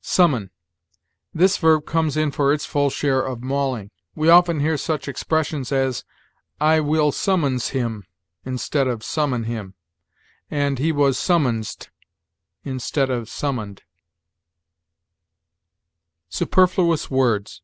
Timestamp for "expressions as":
5.06-6.04